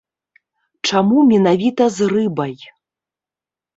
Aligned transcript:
Чаму 0.91 1.17
менавіта 1.33 1.83
з 1.99 2.11
рыбай? 2.15 2.55